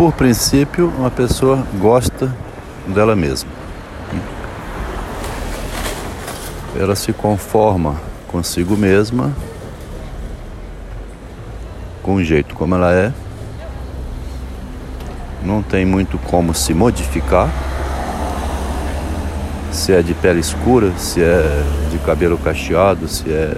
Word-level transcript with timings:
Por 0.00 0.14
princípio, 0.14 0.90
uma 0.96 1.10
pessoa 1.10 1.62
gosta 1.78 2.34
dela 2.86 3.14
mesma. 3.14 3.50
Ela 6.74 6.96
se 6.96 7.12
conforma 7.12 8.00
consigo 8.26 8.78
mesma, 8.78 9.30
com 12.02 12.14
o 12.14 12.24
jeito 12.24 12.54
como 12.54 12.76
ela 12.76 12.94
é, 12.94 13.12
não 15.44 15.62
tem 15.62 15.84
muito 15.84 16.16
como 16.16 16.54
se 16.54 16.72
modificar. 16.72 17.50
Se 19.70 19.92
é 19.92 20.00
de 20.00 20.14
pele 20.14 20.40
escura, 20.40 20.96
se 20.96 21.22
é 21.22 21.42
de 21.90 21.98
cabelo 21.98 22.38
cacheado, 22.38 23.06
se 23.06 23.30
é 23.30 23.54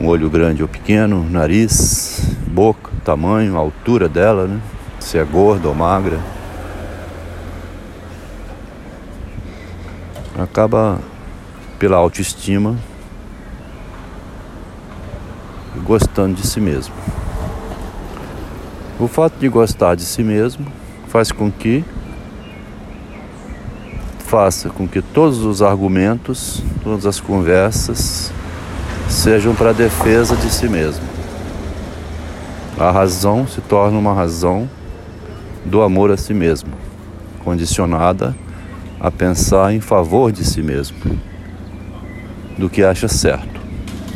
um 0.00 0.06
olho 0.06 0.30
grande 0.30 0.62
ou 0.62 0.68
pequeno, 0.68 1.28
nariz, 1.28 2.35
boca, 2.56 2.90
tamanho, 3.04 3.54
altura 3.58 4.08
dela, 4.08 4.46
né? 4.46 4.58
Se 4.98 5.18
é 5.18 5.24
gorda 5.24 5.68
ou 5.68 5.74
magra. 5.74 6.18
Acaba 10.38 10.98
pela 11.78 11.98
autoestima 11.98 12.74
gostando 15.84 16.34
de 16.36 16.46
si 16.46 16.58
mesmo. 16.58 16.94
O 18.98 19.06
fato 19.06 19.34
de 19.38 19.50
gostar 19.50 19.94
de 19.94 20.02
si 20.02 20.22
mesmo 20.22 20.66
faz 21.08 21.30
com 21.30 21.52
que 21.52 21.84
faça 24.20 24.70
com 24.70 24.88
que 24.88 25.02
todos 25.02 25.44
os 25.44 25.60
argumentos, 25.60 26.62
todas 26.82 27.04
as 27.04 27.20
conversas 27.20 28.32
sejam 29.10 29.54
para 29.54 29.70
a 29.70 29.74
defesa 29.74 30.34
de 30.34 30.50
si 30.50 30.66
mesmo. 30.70 31.25
A 32.78 32.90
razão 32.90 33.46
se 33.46 33.62
torna 33.62 33.98
uma 33.98 34.12
razão 34.12 34.68
do 35.64 35.80
amor 35.80 36.10
a 36.10 36.16
si 36.16 36.34
mesmo, 36.34 36.70
condicionada 37.42 38.36
a 39.00 39.10
pensar 39.10 39.72
em 39.72 39.80
favor 39.80 40.30
de 40.30 40.44
si 40.44 40.62
mesmo, 40.62 40.98
do 42.58 42.68
que 42.68 42.84
acha 42.84 43.08
certo 43.08 43.60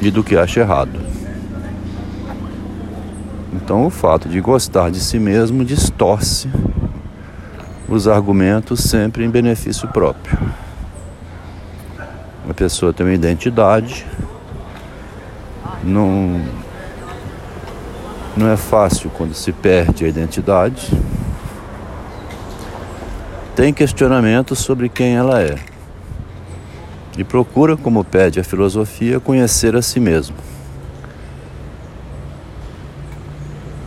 e 0.02 0.11
do 0.11 0.22
que 0.22 0.36
acha 0.36 0.61
errado. 0.61 1.00
Então, 3.55 3.86
o 3.86 3.91
fato 3.91 4.28
de 4.28 4.41
gostar 4.42 4.91
de 4.91 5.00
si 5.00 5.19
mesmo 5.19 5.64
distorce 5.64 6.50
os 7.89 8.06
argumentos 8.06 8.80
sempre 8.80 9.24
em 9.24 9.30
benefício 9.30 9.89
próprio. 9.89 10.39
A 12.48 12.52
pessoa 12.52 12.92
tem 12.92 13.06
uma 13.06 13.14
identidade, 13.14 14.05
não, 15.83 16.41
não 18.36 18.48
é 18.48 18.56
fácil 18.56 19.11
quando 19.11 19.34
se 19.34 19.53
perde 19.53 20.05
a 20.05 20.09
identidade. 20.09 20.91
Tem 23.56 23.73
questionamentos 23.73 24.59
sobre 24.59 24.89
quem 24.89 25.17
ela 25.17 25.42
é 25.42 25.56
e 27.19 27.25
procura, 27.25 27.77
como 27.77 28.05
pede 28.05 28.41
a 28.41 28.45
filosofia, 28.45 29.20
conhecer 29.20 29.77
a 29.77 29.83
si 29.83 30.01
mesmo. 30.01 30.36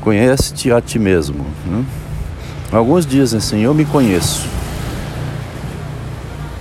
Conhece-te 0.02 0.72
a 0.72 0.82
ti 0.82 1.00
mesmo. 1.00 1.46
Né? 1.66 1.86
Alguns 2.72 3.06
dizem 3.06 3.40
assim: 3.40 3.62
Eu 3.62 3.74
me 3.74 3.86
conheço. 3.86 4.46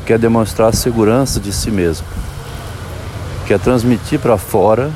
Quer 0.06 0.18
demonstrar 0.18 0.74
segurança 0.74 1.40
de 1.40 1.52
si 1.52 1.70
mesmo. 1.70 2.06
Quer 3.46 3.58
transmitir 3.58 4.18
para 4.20 4.38
fora 4.38 4.90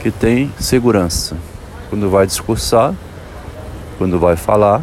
que 0.00 0.10
tem 0.10 0.52
segurança. 0.58 1.36
Quando 1.94 2.10
vai 2.10 2.26
discursar, 2.26 2.92
quando 3.98 4.18
vai 4.18 4.34
falar, 4.34 4.82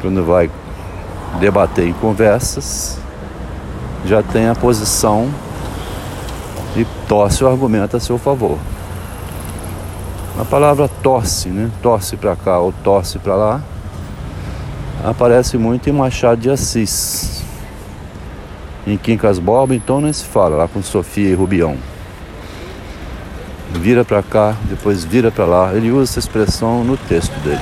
quando 0.00 0.24
vai 0.24 0.50
debater 1.38 1.86
em 1.86 1.92
conversas, 1.92 2.98
já 4.06 4.22
tem 4.22 4.48
a 4.48 4.54
posição 4.54 5.28
e 6.74 6.86
torce 7.06 7.44
o 7.44 7.46
argumento 7.46 7.94
a 7.94 8.00
seu 8.00 8.16
favor. 8.16 8.56
A 10.38 10.46
palavra 10.46 10.88
torce, 10.88 11.50
né? 11.50 11.70
Torce 11.82 12.16
para 12.16 12.34
cá 12.34 12.58
ou 12.58 12.72
torce 12.82 13.18
para 13.18 13.34
lá, 13.34 13.60
aparece 15.04 15.58
muito 15.58 15.90
em 15.90 15.92
Machado 15.92 16.40
de 16.40 16.48
Assis. 16.48 17.42
Em 18.86 18.96
Quincas 18.96 19.38
Borba, 19.38 19.74
então 19.74 20.00
nem 20.00 20.10
se 20.10 20.24
fala, 20.24 20.56
lá 20.56 20.66
com 20.66 20.82
Sofia 20.82 21.28
e 21.28 21.34
Rubião. 21.34 21.76
Vira 23.72 24.04
para 24.04 24.22
cá, 24.22 24.54
depois 24.64 25.04
vira 25.04 25.30
para 25.30 25.44
lá. 25.44 25.74
Ele 25.74 25.90
usa 25.90 26.12
essa 26.12 26.18
expressão 26.18 26.84
no 26.84 26.96
texto 26.96 27.32
dele. 27.44 27.60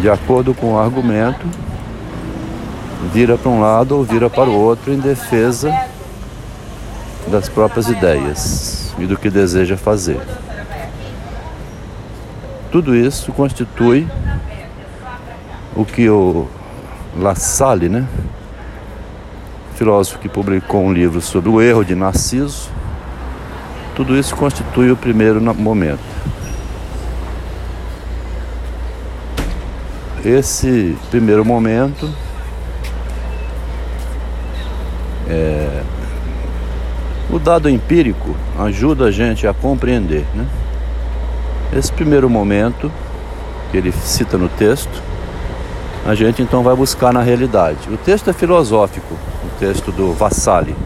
De 0.00 0.10
acordo 0.10 0.54
com 0.54 0.74
o 0.74 0.78
argumento, 0.78 1.46
vira 3.12 3.36
para 3.38 3.50
um 3.50 3.60
lado 3.60 3.96
ou 3.96 4.04
vira 4.04 4.28
para 4.28 4.48
o 4.48 4.54
outro 4.54 4.92
em 4.92 4.98
defesa 4.98 5.72
das 7.28 7.48
próprias 7.48 7.88
ideias 7.88 8.94
e 8.98 9.06
do 9.06 9.16
que 9.16 9.30
deseja 9.30 9.76
fazer. 9.76 10.20
Tudo 12.70 12.94
isso 12.94 13.32
constitui 13.32 14.06
o 15.74 15.84
que 15.84 16.08
o 16.08 16.46
La 17.18 17.34
Salle, 17.34 17.88
né, 17.88 18.06
filósofo 19.76 20.18
que 20.18 20.28
publicou 20.28 20.82
um 20.82 20.92
livro 20.92 21.20
sobre 21.20 21.48
o 21.48 21.60
erro 21.60 21.84
de 21.84 21.94
Narciso, 21.94 22.70
tudo 23.96 24.14
isso 24.14 24.36
constitui 24.36 24.92
o 24.92 24.96
primeiro 24.96 25.40
momento. 25.54 25.98
Esse 30.22 30.94
primeiro 31.10 31.44
momento 31.44 32.12
é, 35.26 35.82
o 37.30 37.38
dado 37.38 37.70
empírico 37.70 38.36
ajuda 38.58 39.06
a 39.06 39.10
gente 39.10 39.46
a 39.46 39.54
compreender, 39.54 40.26
né? 40.34 40.46
Esse 41.72 41.90
primeiro 41.90 42.28
momento 42.28 42.92
que 43.70 43.78
ele 43.78 43.90
cita 43.92 44.36
no 44.36 44.48
texto, 44.50 45.02
a 46.06 46.14
gente 46.14 46.42
então 46.42 46.62
vai 46.62 46.76
buscar 46.76 47.14
na 47.14 47.22
realidade. 47.22 47.88
O 47.90 47.96
texto 47.96 48.28
é 48.28 48.32
filosófico, 48.34 49.14
o 49.14 49.58
texto 49.58 49.90
do 49.90 50.12
Vassali, 50.12 50.76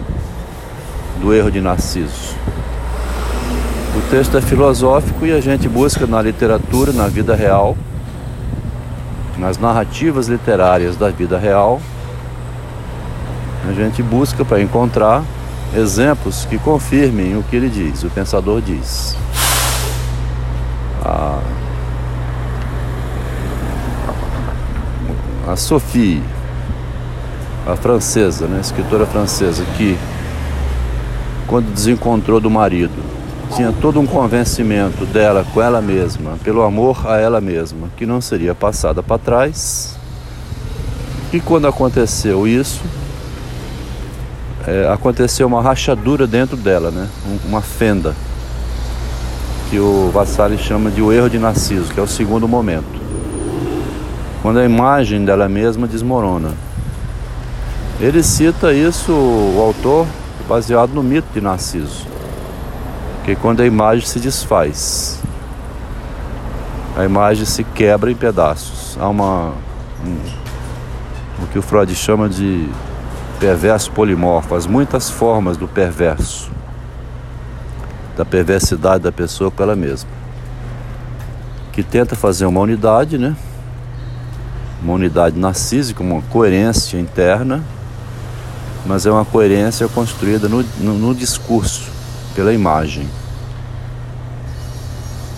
do 1.21 1.35
erro 1.35 1.51
de 1.51 1.61
Narciso. 1.61 2.39
Texto 4.11 4.37
é 4.37 4.41
filosófico 4.41 5.25
e 5.25 5.33
a 5.33 5.41
gente 5.41 5.69
busca 5.69 6.05
na 6.05 6.21
literatura, 6.21 6.93
na 6.93 7.07
vida 7.07 7.33
real, 7.37 7.77
nas 9.39 9.57
narrativas 9.57 10.27
literárias 10.27 10.97
da 10.97 11.11
vida 11.11 11.39
real, 11.39 11.81
a 13.69 13.73
gente 13.73 14.03
busca 14.03 14.45
para 14.45 14.61
encontrar 14.61 15.23
exemplos 15.77 16.45
que 16.45 16.59
confirmem 16.59 17.37
o 17.37 17.45
que 17.45 17.55
ele 17.55 17.69
diz, 17.69 18.03
o 18.03 18.11
pensador 18.11 18.61
diz. 18.61 19.17
A, 21.05 21.39
a 25.47 25.55
Sophie, 25.55 26.21
a 27.65 27.77
francesa, 27.77 28.49
né, 28.49 28.59
a 28.59 28.61
escritora 28.61 29.07
francesa, 29.07 29.65
que 29.77 29.97
quando 31.47 31.73
desencontrou 31.73 32.41
do 32.41 32.51
marido, 32.51 33.10
tinha 33.55 33.73
todo 33.73 34.01
um 34.01 34.07
convencimento 34.07 35.05
dela 35.07 35.45
com 35.53 35.61
ela 35.61 35.81
mesma, 35.81 36.39
pelo 36.45 36.63
amor 36.63 37.07
a 37.07 37.19
ela 37.19 37.41
mesma, 37.41 37.89
que 37.97 38.07
não 38.07 38.21
seria 38.21 38.55
passada 38.55 39.03
para 39.03 39.19
trás. 39.19 39.97
E 41.33 41.41
quando 41.41 41.67
aconteceu 41.67 42.47
isso, 42.47 42.81
é, 44.67 44.89
aconteceu 44.93 45.47
uma 45.47 45.63
rachadura 45.63 46.27
dentro 46.27 46.57
dela, 46.57 46.91
né? 46.91 47.09
uma 47.47 47.61
fenda 47.61 48.15
que 49.71 49.79
o 49.79 50.11
Vassali 50.13 50.59
chama 50.59 50.91
de 50.91 51.01
o 51.01 51.13
erro 51.13 51.31
de 51.31 51.39
Narciso, 51.39 51.93
que 51.93 52.01
é 52.01 52.03
o 52.03 52.09
segundo 52.09 52.49
momento. 52.49 53.01
Quando 54.43 54.59
a 54.59 54.65
imagem 54.65 55.25
dela 55.25 55.49
mesma 55.49 55.87
desmorona. 55.87 56.51
Ele 58.01 58.23
cita 58.23 58.73
isso, 58.73 59.13
o 59.13 59.61
autor, 59.61 60.07
baseado 60.49 60.91
no 60.93 61.03
mito 61.03 61.29
de 61.35 61.41
Narciso, 61.41 62.07
que 63.25 63.37
quando 63.37 63.61
a 63.61 63.67
imagem 63.67 64.07
se 64.07 64.19
desfaz, 64.19 65.21
a 66.97 67.05
imagem 67.05 67.45
se 67.45 67.65
quebra 67.65 68.11
em 68.11 68.15
pedaços. 68.15 68.97
Há 69.01 69.09
uma 69.09 69.53
um, 70.05 71.45
o 71.45 71.47
que 71.47 71.59
o 71.59 71.63
Freud 71.63 71.95
chama 71.95 72.29
de 72.29 72.69
perverso 73.39 73.91
polimorfo, 73.93 74.55
as 74.55 74.67
muitas 74.67 75.09
formas 75.11 75.57
do 75.57 75.67
perverso 75.67 76.51
da 78.17 78.25
perversidade 78.25 79.03
da 79.03 79.11
pessoa 79.11 79.51
com 79.51 79.63
ela 79.63 79.75
mesma. 79.75 80.11
Que 81.73 81.83
tenta 81.83 82.15
fazer 82.15 82.45
uma 82.45 82.61
unidade, 82.61 83.17
né? 83.17 83.35
Uma 84.83 84.93
unidade 84.95 85.39
narcísica, 85.39 86.03
uma 86.03 86.21
coerência 86.23 86.99
interna, 86.99 87.63
mas 88.85 89.07
é 89.07 89.11
uma 89.11 89.25
coerência 89.25 89.89
construída 89.89 90.49
no, 90.49 90.63
no, 90.79 90.95
no 90.95 91.15
discurso, 91.15 91.90
pela 92.41 92.55
imagem. 92.55 93.07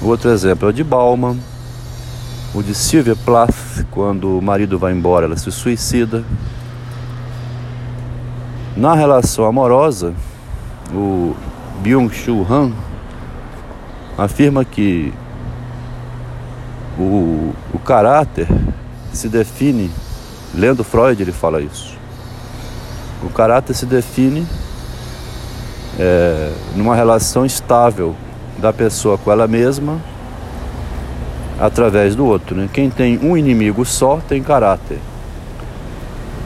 Outro 0.01 0.31
exemplo 0.31 0.69
é 0.69 0.71
o 0.71 0.73
de 0.73 0.85
Bauman, 0.85 1.37
O 2.55 2.63
de 2.63 2.77
Sylvia 2.77 3.17
Plath, 3.17 3.85
quando 3.91 4.39
o 4.39 4.41
marido 4.41 4.79
vai 4.79 4.93
embora, 4.93 5.27
ela 5.27 5.37
se 5.37 5.51
suicida. 5.51 6.23
Na 8.77 8.95
relação 8.95 9.47
amorosa, 9.47 10.15
o 10.95 11.35
Byung-Chul 11.83 12.47
Han 12.49 12.71
afirma 14.17 14.65
que 14.65 15.13
o, 16.97 17.53
o 17.75 17.81
caráter 17.81 18.47
se 19.13 19.29
define, 19.29 19.91
lendo 20.55 20.85
Freud 20.85 21.21
ele 21.21 21.33
fala 21.33 21.61
isso. 21.61 21.99
O 23.25 23.29
caráter 23.29 23.75
se 23.75 23.87
define 23.87 24.47
é, 25.99 26.53
numa 26.75 26.95
relação 26.95 27.45
estável 27.45 28.15
da 28.59 28.73
pessoa 28.73 29.19
com 29.19 29.31
ela 29.31 29.47
mesma 29.47 30.01
através 31.59 32.15
do 32.15 32.27
outro. 32.27 32.57
Né? 32.57 32.69
Quem 32.73 32.91
tem 32.91 33.19
um 33.19 33.37
inimigo 33.37 33.85
só 33.85 34.21
tem 34.29 34.43
caráter. 34.43 34.99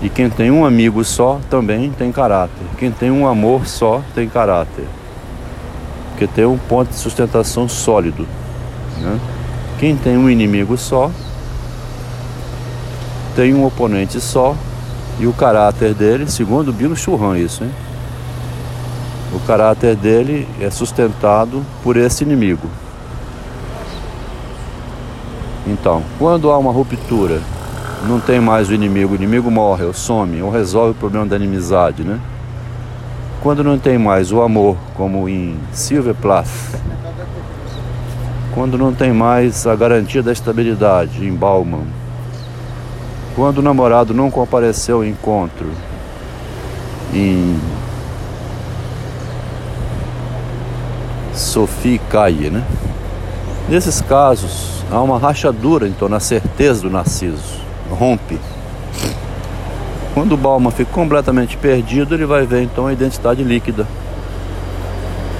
E 0.02 0.08
quem 0.08 0.28
tem 0.28 0.50
um 0.50 0.64
amigo 0.64 1.02
só 1.04 1.40
também 1.48 1.90
tem 1.90 2.12
caráter. 2.12 2.66
Quem 2.78 2.90
tem 2.90 3.10
um 3.10 3.26
amor 3.26 3.66
só 3.66 4.02
tem 4.14 4.28
caráter. 4.28 4.84
Porque 6.10 6.26
tem 6.26 6.44
um 6.44 6.58
ponto 6.58 6.90
de 6.90 6.96
sustentação 6.96 7.68
sólido. 7.68 8.26
Né? 8.98 9.18
Quem 9.78 9.96
tem 9.96 10.16
um 10.16 10.28
inimigo 10.28 10.76
só 10.76 11.10
tem 13.34 13.52
um 13.54 13.66
oponente 13.66 14.18
só 14.18 14.56
e 15.18 15.26
o 15.26 15.32
caráter 15.32 15.92
dele, 15.94 16.30
segundo 16.30 16.72
Bilo 16.72 16.96
Churran, 16.96 17.38
isso, 17.38 17.64
hein? 17.64 17.70
O 19.32 19.40
caráter 19.40 19.96
dele 19.96 20.48
é 20.60 20.70
sustentado 20.70 21.64
por 21.82 21.96
esse 21.96 22.24
inimigo. 22.24 22.68
Então, 25.66 26.02
quando 26.18 26.50
há 26.50 26.58
uma 26.58 26.70
ruptura, 26.70 27.40
não 28.08 28.20
tem 28.20 28.40
mais 28.40 28.68
o 28.68 28.74
inimigo, 28.74 29.12
o 29.12 29.16
inimigo 29.16 29.50
morre, 29.50 29.84
ou 29.84 29.92
some, 29.92 30.40
ou 30.40 30.50
resolve 30.50 30.92
o 30.92 30.94
problema 30.94 31.26
da 31.26 31.36
inimizade, 31.36 32.04
né? 32.04 32.20
Quando 33.42 33.64
não 33.64 33.78
tem 33.78 33.98
mais 33.98 34.30
o 34.32 34.40
amor, 34.40 34.76
como 34.94 35.28
em 35.28 35.58
Silver 35.72 36.14
Plath, 36.14 36.48
quando 38.54 38.78
não 38.78 38.94
tem 38.94 39.12
mais 39.12 39.66
a 39.66 39.74
garantia 39.74 40.22
da 40.22 40.32
estabilidade 40.32 41.26
em 41.26 41.34
Bauman, 41.34 41.84
quando 43.34 43.58
o 43.58 43.62
namorado 43.62 44.14
não 44.14 44.30
compareceu 44.30 44.96
ao 44.96 45.04
encontro 45.04 45.66
em 47.12 47.58
Sophie 51.56 51.98
Caille, 52.10 52.50
né? 52.50 52.62
Nesses 53.66 54.02
casos, 54.02 54.84
há 54.92 55.00
uma 55.00 55.18
rachadura 55.18 55.88
então 55.88 56.06
na 56.06 56.20
certeza 56.20 56.82
do 56.82 56.90
Narciso, 56.90 57.62
rompe. 57.90 58.38
Quando 60.12 60.32
o 60.32 60.36
Bauman 60.36 60.70
fica 60.70 60.92
completamente 60.92 61.56
perdido, 61.56 62.14
ele 62.14 62.26
vai 62.26 62.44
ver 62.44 62.62
então 62.62 62.86
a 62.86 62.92
identidade 62.92 63.42
líquida. 63.42 63.86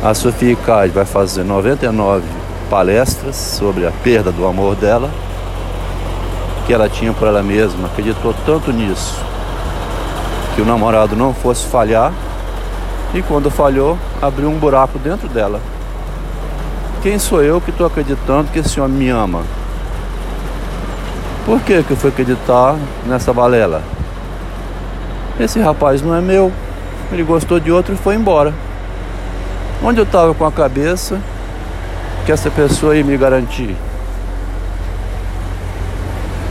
A 0.03 0.15
Sophie 0.15 0.57
Caille 0.57 0.91
vai 0.91 1.05
fazer 1.05 1.45
99 1.45 2.25
palestras 2.71 3.37
sobre 3.37 3.87
a 3.87 3.91
perda 4.03 4.33
do 4.33 4.47
amor 4.47 4.75
dela, 4.75 5.11
que 6.67 6.73
ela 6.73 6.89
tinha 6.89 7.13
por 7.13 7.29
ela 7.29 7.43
mesma, 7.43 7.89
acreditou 7.89 8.35
tanto 8.47 8.73
nisso, 8.73 9.21
que 10.55 10.63
o 10.63 10.65
namorado 10.65 11.15
não 11.15 11.35
fosse 11.35 11.67
falhar, 11.67 12.11
e 13.13 13.21
quando 13.21 13.51
falhou, 13.51 13.99
abriu 14.23 14.49
um 14.49 14.59
buraco 14.59 14.99
dentro 14.99 15.29
dela. 15.29 15.61
Quem 17.03 17.19
sou 17.19 17.43
eu 17.43 17.61
que 17.61 17.71
estou 17.71 17.87
acreditando 17.87 18.51
que 18.51 18.59
esse 18.59 18.81
homem 18.81 18.97
me 18.97 19.09
ama? 19.09 19.43
Por 21.45 21.61
que, 21.61 21.83
que 21.83 21.93
eu 21.93 21.97
fui 21.97 22.11
acreditar 22.11 22.77
nessa 23.07 23.33
balela? 23.33 23.83
Esse 25.39 25.61
rapaz 25.61 26.03
não 26.03 26.15
é 26.15 26.21
meu, 26.21 26.51
ele 27.13 27.23
gostou 27.23 27.61
de 27.61 27.71
outro 27.71 27.95
e 27.95 27.97
foi 27.97 28.17
embora. 28.17 28.53
Onde 29.85 30.01
eu 30.01 30.05
estava 30.05 30.35
com 30.35 30.45
a 30.45 30.51
cabeça 30.51 31.21
que 32.25 32.33
essa 32.33 32.51
pessoa 32.51 32.97
ia 32.97 33.05
me 33.05 33.17
garantir? 33.17 33.77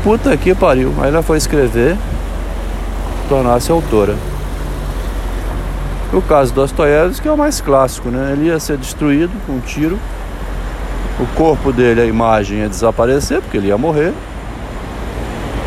Puta 0.03 0.38
que 0.38 0.53
pariu. 0.53 0.94
Aí 1.01 1.09
ela 1.09 1.24
foi 1.24 1.38
escrever, 1.38 1.97
tornar-se 3.27 3.71
autora. 3.71 4.15
O 6.13 6.21
caso 6.21 6.53
do 6.53 6.62
Dostoiévski 6.62 7.27
é 7.27 7.31
o 7.31 7.38
mais 7.38 7.59
clássico, 7.59 8.09
né? 8.09 8.31
Ele 8.31 8.45
ia 8.45 8.59
ser 8.59 8.77
destruído 8.77 9.33
com 9.45 9.53
um 9.53 9.59
tiro 9.59 10.00
o 11.19 11.25
corpo 11.35 11.71
dele, 11.71 12.01
a 12.01 12.06
imagem 12.06 12.59
ia 12.59 12.69
desaparecer, 12.69 13.41
porque 13.41 13.57
ele 13.57 13.67
ia 13.67 13.77
morrer. 13.77 14.13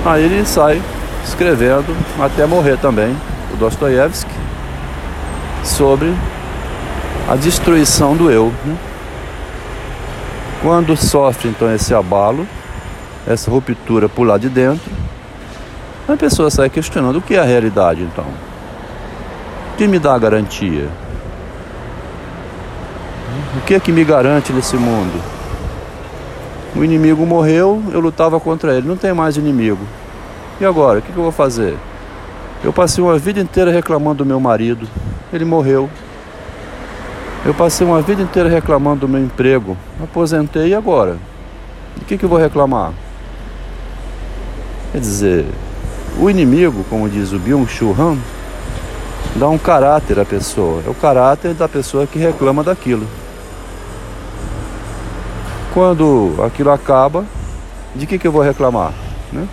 Aí 0.04 0.24
ele 0.24 0.44
sai 0.46 0.80
escrevendo 1.24 1.96
até 2.20 2.46
morrer 2.46 2.78
também, 2.78 3.16
o 3.52 3.56
Dostoiévski, 3.56 4.30
sobre 5.64 6.14
a 7.28 7.36
destruição 7.36 8.16
do 8.16 8.30
eu. 8.30 8.52
Né? 8.64 8.76
Quando 10.62 10.96
sofre 10.96 11.48
então 11.48 11.72
esse 11.72 11.94
abalo, 11.94 12.46
essa 13.26 13.50
ruptura 13.50 14.08
por 14.08 14.26
lá 14.26 14.38
de 14.38 14.48
dentro, 14.48 14.90
a 16.08 16.16
pessoa 16.16 16.50
sai 16.50 16.70
questionando 16.70 17.16
o 17.16 17.22
que 17.22 17.34
é 17.34 17.38
a 17.38 17.44
realidade 17.44 18.02
então. 18.02 18.24
O 18.24 19.76
que 19.76 19.86
me 19.86 19.98
dá 19.98 20.14
a 20.14 20.18
garantia? 20.18 20.88
O 23.56 23.60
que 23.62 23.74
é 23.74 23.80
que 23.80 23.92
me 23.92 24.04
garante 24.04 24.52
nesse 24.52 24.76
mundo? 24.76 25.37
O 26.76 26.84
inimigo 26.84 27.24
morreu, 27.24 27.82
eu 27.92 28.00
lutava 28.00 28.38
contra 28.38 28.74
ele. 28.74 28.86
Não 28.86 28.96
tem 28.96 29.12
mais 29.12 29.36
inimigo. 29.36 29.80
E 30.60 30.64
agora? 30.64 30.98
O 30.98 31.02
que, 31.02 31.10
eu 31.10 31.22
vou 31.22 31.32
fazer? 31.32 31.76
Eu 32.62 32.72
passei 32.72 33.02
uma 33.02 33.18
vida 33.18 33.40
inteira 33.40 33.70
reclamando 33.70 34.18
do 34.18 34.26
meu 34.26 34.38
marido. 34.38 34.86
Ele 35.32 35.44
morreu. 35.44 35.88
Eu 37.44 37.54
passei 37.54 37.86
uma 37.86 38.02
vida 38.02 38.22
inteira 38.22 38.48
reclamando 38.48 39.00
do 39.00 39.08
meu 39.08 39.20
emprego. 39.20 39.76
Aposentei 40.02 40.68
e 40.68 40.74
agora? 40.74 41.16
O 42.00 42.04
que, 42.04 42.22
eu 42.22 42.28
vou 42.28 42.38
reclamar? 42.38 42.92
Quer 44.92 45.00
dizer, 45.00 45.46
o 46.18 46.28
inimigo, 46.28 46.84
como 46.90 47.08
diz 47.08 47.32
o 47.32 47.38
Byung-Chul 47.38 47.94
Han, 47.98 48.18
dá 49.36 49.48
um 49.48 49.58
caráter 49.58 50.18
à 50.18 50.24
pessoa. 50.24 50.82
É 50.86 50.90
o 50.90 50.94
caráter 50.94 51.54
da 51.54 51.68
pessoa 51.68 52.06
que 52.06 52.18
reclama 52.18 52.62
daquilo 52.62 53.06
quando 55.78 56.34
aquilo 56.44 56.72
acaba, 56.72 57.24
de 57.94 58.04
que, 58.04 58.18
que 58.18 58.26
eu 58.26 58.32
vou 58.32 58.42
reclamar? 58.42 58.92
Né? 59.32 59.46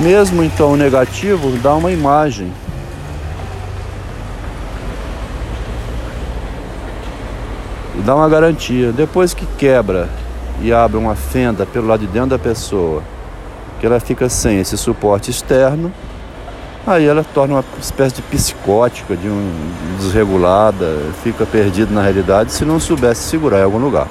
Mesmo 0.00 0.42
então 0.42 0.72
o 0.72 0.76
negativo 0.76 1.50
dá 1.58 1.74
uma 1.74 1.92
imagem. 1.92 2.50
Dá 8.06 8.16
uma 8.16 8.26
garantia. 8.26 8.90
Depois 8.90 9.34
que 9.34 9.44
quebra 9.58 10.08
e 10.62 10.72
abre 10.72 10.96
uma 10.96 11.14
fenda 11.14 11.66
pelo 11.66 11.88
lado 11.88 12.00
de 12.00 12.06
dentro 12.06 12.30
da 12.30 12.38
pessoa, 12.38 13.02
que 13.78 13.84
ela 13.84 14.00
fica 14.00 14.30
sem 14.30 14.60
esse 14.60 14.78
suporte 14.78 15.30
externo, 15.30 15.92
aí 16.86 17.04
ela 17.04 17.22
torna 17.34 17.56
uma 17.56 17.64
espécie 17.78 18.14
de 18.14 18.22
psicótica, 18.22 19.14
de 19.14 19.28
um 19.28 19.52
desregulada, 19.98 20.86
fica 21.22 21.44
perdida 21.44 21.92
na 21.92 22.00
realidade 22.00 22.50
se 22.50 22.64
não 22.64 22.80
soubesse 22.80 23.24
segurar 23.24 23.58
em 23.58 23.64
algum 23.64 23.78
lugar. 23.78 24.08